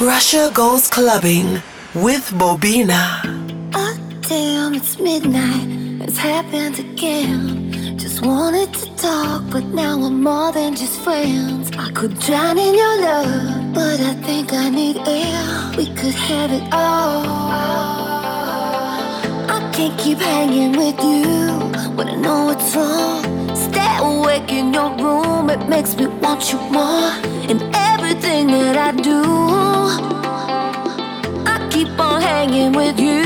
Russia 0.00 0.50
goes 0.54 0.88
clubbing 0.88 1.60
with 1.94 2.30
Bobina. 2.30 3.20
Oh, 3.74 3.98
damn, 4.22 4.72
it's 4.72 4.98
midnight. 4.98 5.68
It's 6.00 6.16
happened 6.16 6.78
again. 6.78 7.98
Just 7.98 8.24
wanted 8.24 8.72
to 8.72 8.96
talk, 8.96 9.42
but 9.50 9.62
now 9.66 9.98
we're 9.98 10.08
more 10.08 10.52
than 10.52 10.74
just 10.74 10.98
friends. 11.00 11.70
I 11.76 11.90
could 11.90 12.18
drown 12.18 12.58
in 12.58 12.74
your 12.74 13.00
love, 13.02 13.74
but 13.74 14.00
I 14.00 14.14
think 14.24 14.54
I 14.54 14.70
need 14.70 14.96
air. 15.06 15.72
We 15.76 15.84
could 15.94 16.14
have 16.14 16.50
it 16.50 16.62
all. 16.72 17.26
I 19.50 19.70
can't 19.74 19.98
keep 20.00 20.16
hanging 20.16 20.72
with 20.78 20.98
you 21.04 21.50
when 21.94 22.08
I 22.08 22.14
know 22.14 22.48
it's 22.48 22.74
wrong. 22.74 23.54
Stay 23.54 23.98
awake 23.98 24.50
in 24.50 24.72
your 24.72 24.96
room, 24.96 25.50
it 25.50 25.68
makes 25.68 25.94
me 25.94 26.06
want 26.06 26.50
you 26.50 26.58
more. 26.72 27.12
In 27.50 27.58
everything 28.10 28.48
that 28.48 28.76
I 28.76 28.90
do, 28.90 29.22
I 31.46 31.68
keep 31.70 31.88
on 31.98 32.20
hanging 32.20 32.72
with 32.72 32.98
you. 32.98 33.22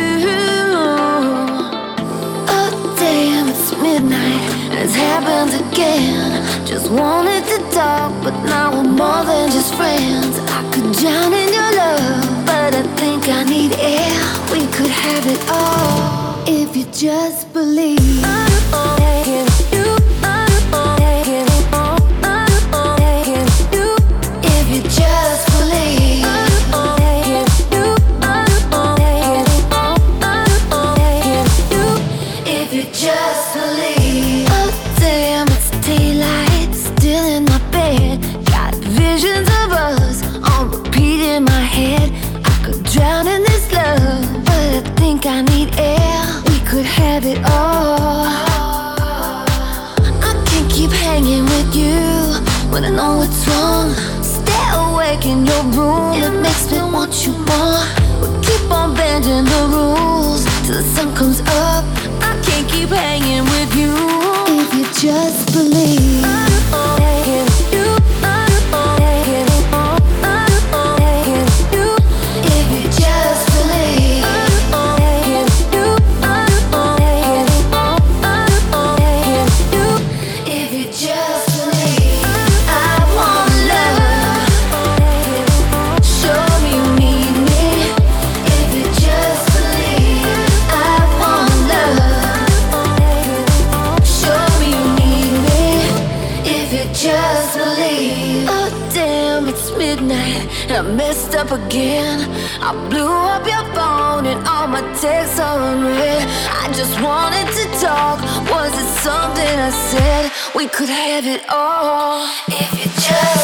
Oh, 2.56 2.96
damn, 2.98 3.48
it's 3.48 3.72
midnight 3.72 4.42
and 4.68 4.78
it's 4.84 4.94
happened 4.94 5.54
again. 5.72 6.66
Just 6.66 6.90
wanted 6.90 7.44
to 7.46 7.58
talk, 7.70 8.12
but 8.22 8.34
now 8.44 8.72
we're 8.72 8.90
more 8.90 9.24
than 9.24 9.50
just 9.50 9.74
friends. 9.74 10.38
I 10.50 10.60
could 10.72 10.92
drown 11.00 11.32
in 11.32 11.48
your 11.58 11.70
love, 11.80 12.46
but 12.46 12.74
I 12.74 12.82
think 13.00 13.28
I 13.28 13.44
need 13.44 13.72
air. 13.78 14.20
We 14.52 14.66
could 14.76 14.90
have 14.90 15.26
it 15.26 15.40
all 15.48 16.44
if 16.46 16.76
you 16.76 16.84
just 16.92 17.50
believe. 17.54 18.04
Taking 18.22 18.93
it 47.34 47.44
all. 47.44 48.26
I 50.28 50.32
can't 50.46 50.70
keep 50.70 50.90
hanging 50.90 51.44
with 51.44 51.74
you 51.74 51.98
when 52.70 52.84
I 52.84 52.90
know 52.90 53.22
it's 53.22 53.46
wrong. 53.48 53.94
Stay 54.22 54.66
awake 54.84 55.26
in 55.26 55.46
your 55.46 55.64
room, 55.76 56.14
it 56.14 56.30
makes 56.40 56.70
me 56.70 56.78
want 56.78 57.26
you 57.26 57.32
more. 57.50 57.82
We 58.20 58.28
keep 58.46 58.70
on 58.70 58.94
bending 58.94 59.44
the 59.44 59.62
rules 59.74 60.44
till 60.64 60.76
the 60.76 60.84
sun 60.94 61.14
comes 61.14 61.40
up. 61.40 61.84
I 62.20 62.32
can't 62.46 62.68
keep 62.68 62.90
hanging 62.90 63.44
with 63.54 63.74
you 63.74 63.94
if 64.62 64.74
you 64.74 64.84
just 65.08 65.52
believe. 65.52 66.24
Taking 66.98 67.63
something 109.04 109.46
I 109.46 109.68
said? 109.68 110.32
We 110.54 110.66
could 110.66 110.88
have 110.88 111.26
it 111.26 111.42
all 111.50 112.26
if 112.48 112.70
you 112.78 112.90
just 113.02 113.43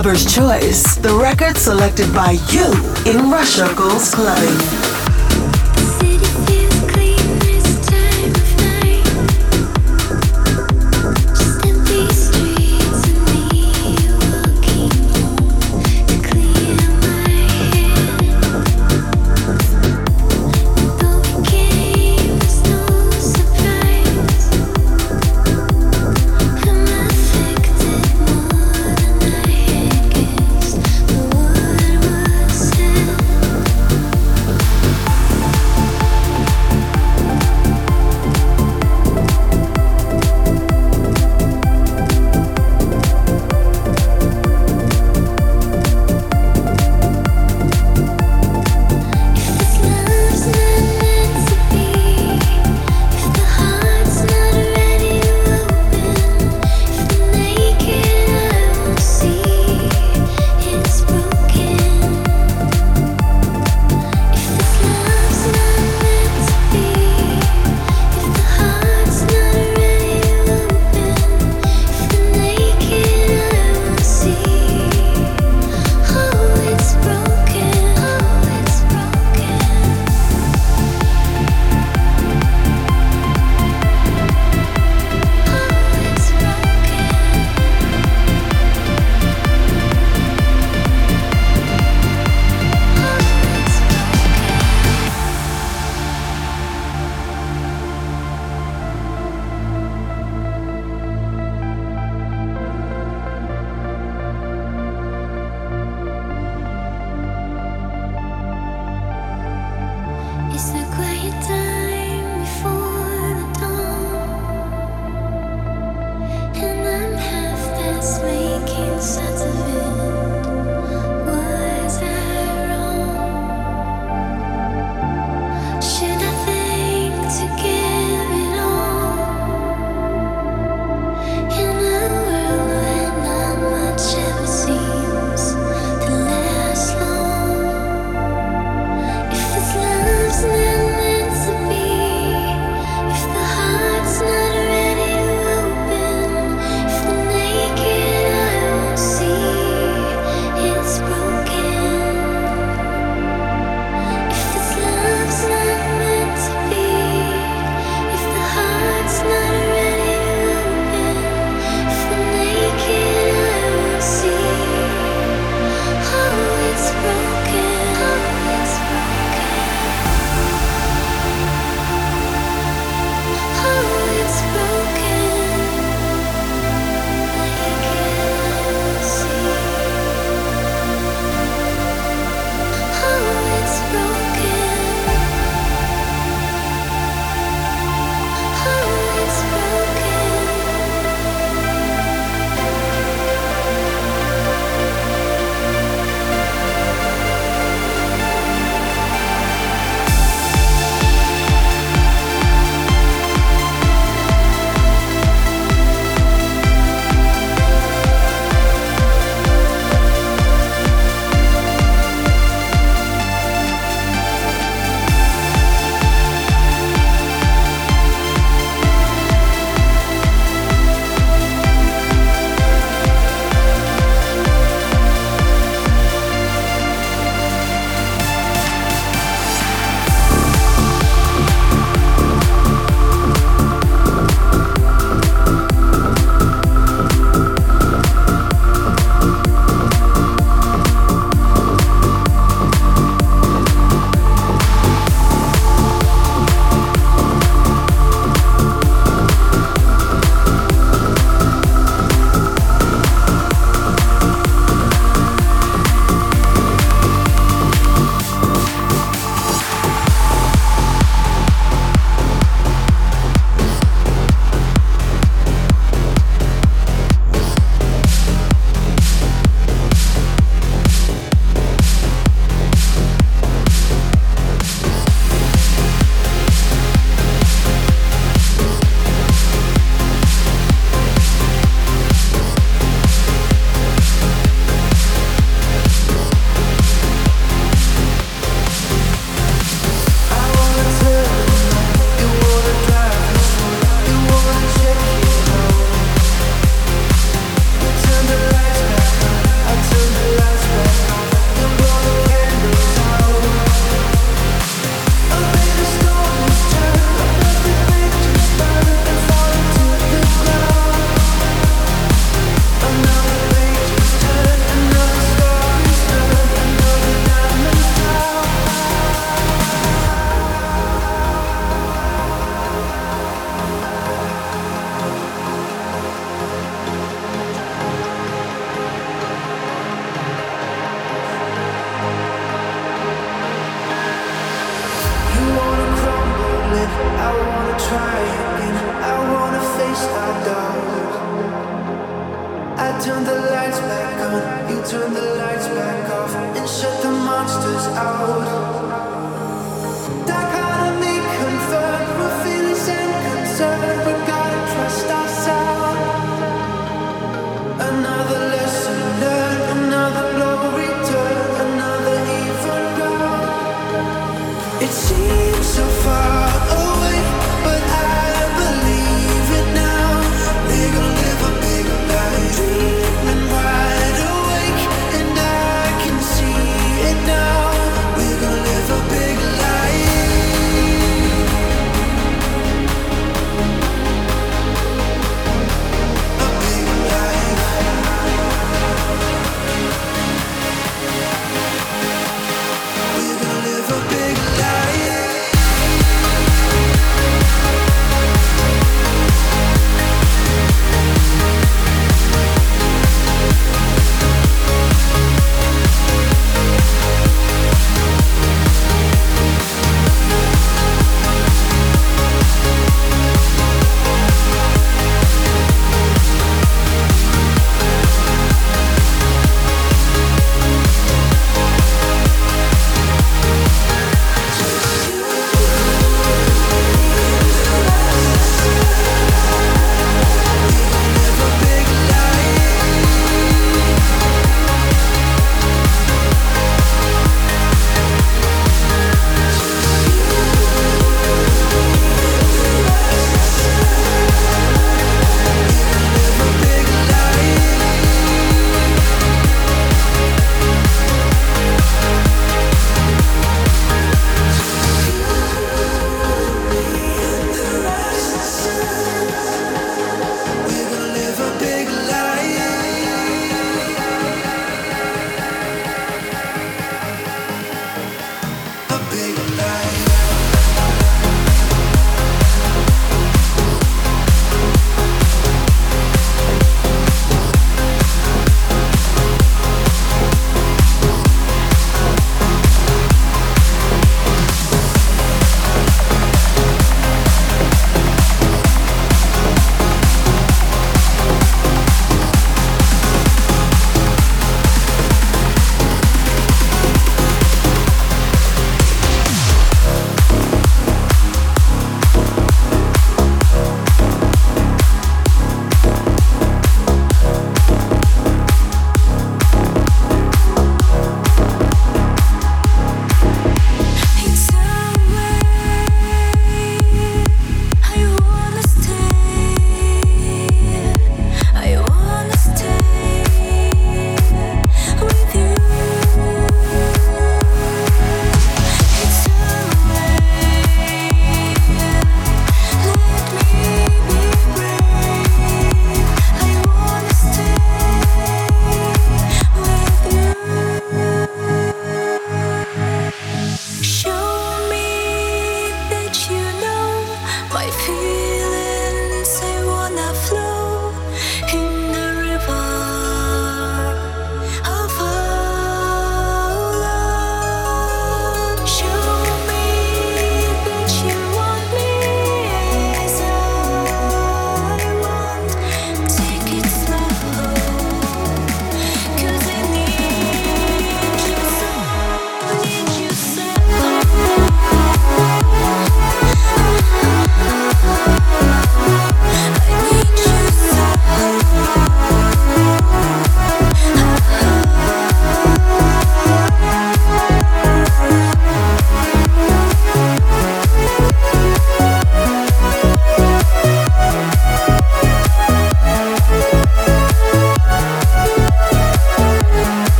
Clubber's 0.00 0.34
Choice, 0.34 0.96
the 0.96 1.14
record 1.14 1.58
selected 1.58 2.10
by 2.14 2.30
you 2.48 2.72
in 3.04 3.30
Russia 3.30 3.70
Goes 3.76 4.14
Clubbing. 4.14 4.79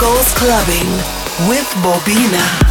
Goes 0.00 0.32
clubbing 0.32 0.88
with 1.46 1.68
Bobina. 1.82 2.69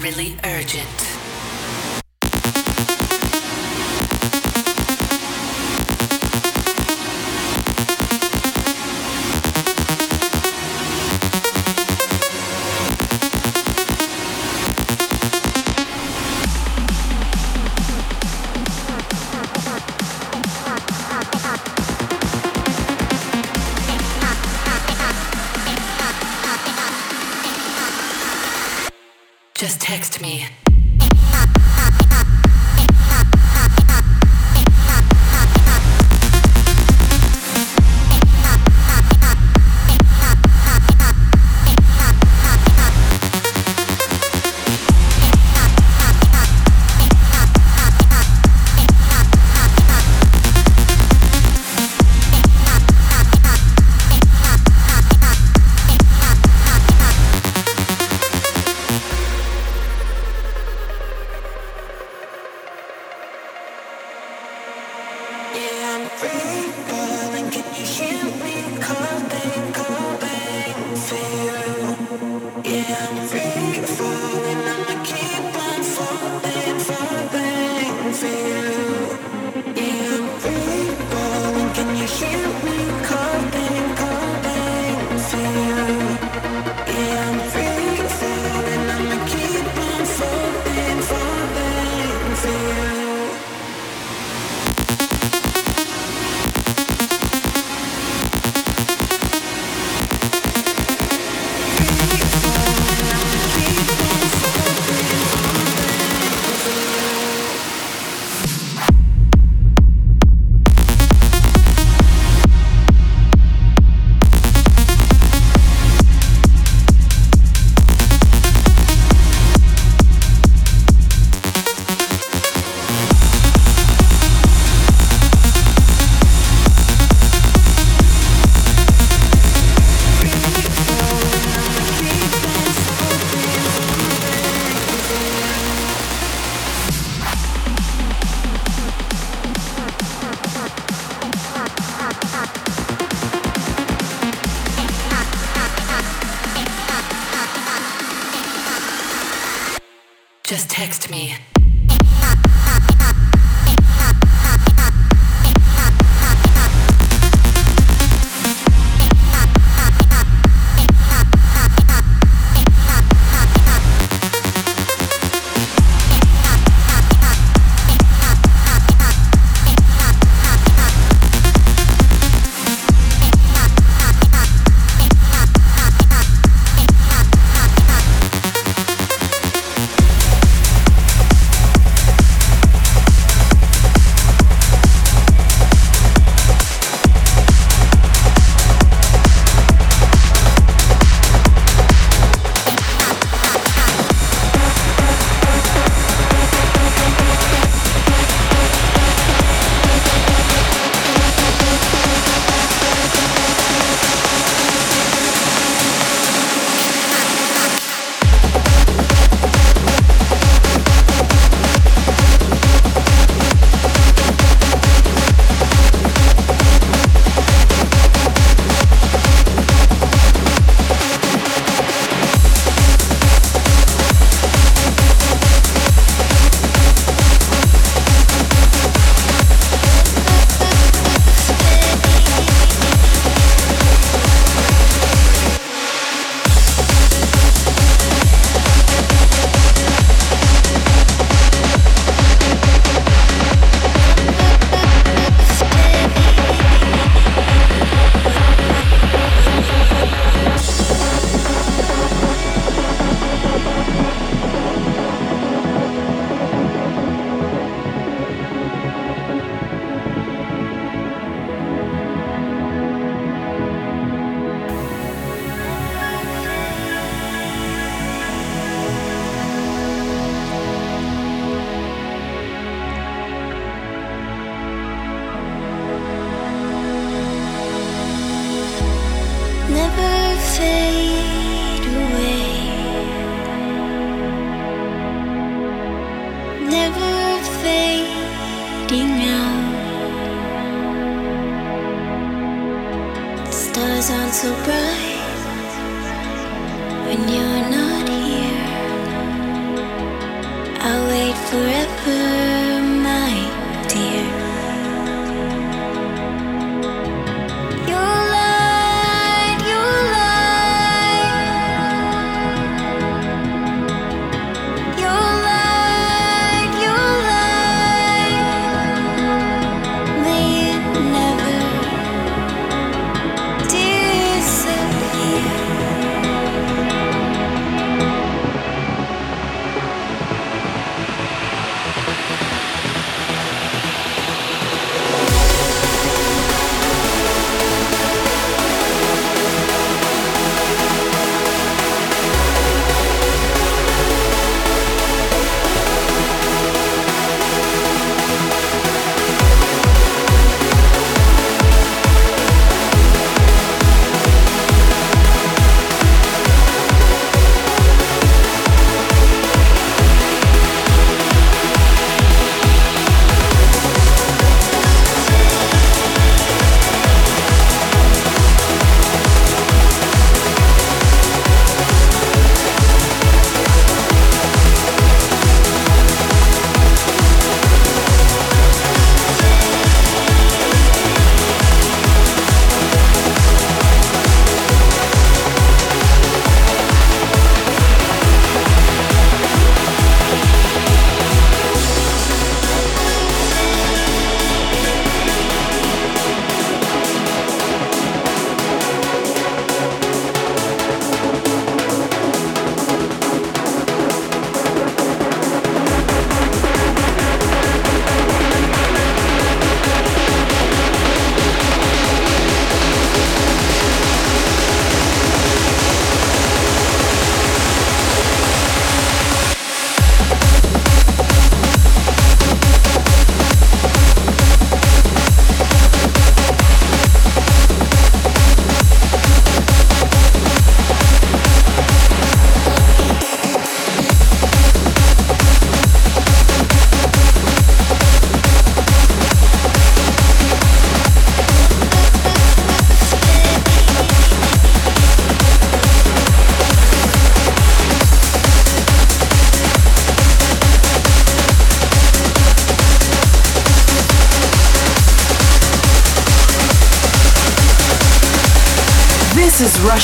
Really 0.00 0.39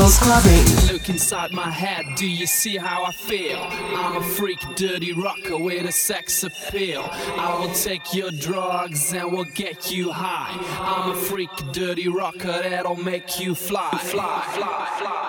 In 0.00 0.10
clubbing. 0.10 0.92
Look 0.92 1.08
inside 1.08 1.52
my 1.52 1.70
head, 1.70 2.04
do 2.16 2.28
you 2.28 2.46
see 2.46 2.76
how 2.76 3.04
I 3.04 3.10
feel? 3.10 3.58
I'm 3.58 4.16
a 4.16 4.22
freak, 4.22 4.60
dirty 4.76 5.12
rocker 5.12 5.56
with 5.56 5.86
a 5.86 5.92
sex 5.92 6.44
appeal. 6.44 7.08
I 7.10 7.58
will 7.58 7.72
take 7.74 8.14
your 8.14 8.30
drugs 8.30 9.12
and 9.12 9.32
we'll 9.32 9.44
get 9.44 9.90
you 9.90 10.12
high. 10.12 10.54
I'm 10.80 11.10
a 11.10 11.14
freak, 11.14 11.50
dirty 11.72 12.08
rocker 12.08 12.62
that'll 12.62 12.96
make 12.96 13.40
you 13.40 13.54
fly, 13.54 13.90
fly, 13.90 14.42
fly, 14.54 14.88
fly, 14.98 15.27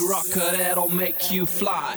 rocker 0.00 0.56
that'll 0.56 0.88
make 0.88 1.30
you 1.30 1.44
fly. 1.44 1.96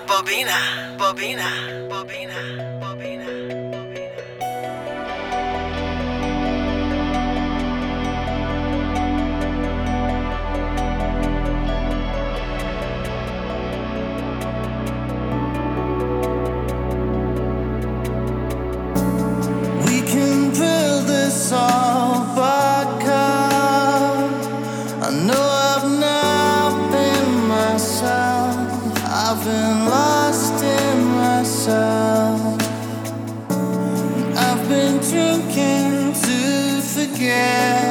again. 37.13 37.90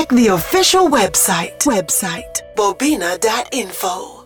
Check 0.00 0.08
the 0.08 0.28
official 0.28 0.88
website, 0.88 1.58
website, 1.66 2.40
bobina.info. 2.56 4.19